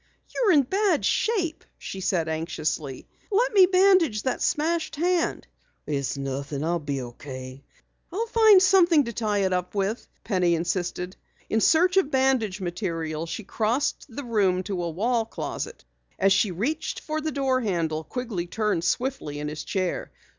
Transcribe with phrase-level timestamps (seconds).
[0.33, 3.07] "You're in bad shape," she said anxiously.
[3.31, 5.45] "Let me bandage that smashed hand."
[5.85, 6.63] "It's nothing.
[6.63, 7.63] I'll be okay."
[8.11, 11.17] "I'll find something to tie it up with," Penny insisted.
[11.51, 15.85] In search of bandage material, she crossed the room to a wall closet.
[16.17, 20.11] As she reached for the door handle, Quigley turned swiftly in his chair.